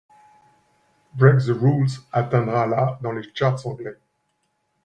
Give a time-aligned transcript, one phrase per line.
[1.19, 3.99] Break the Rules atteindra la dans les charts anglais.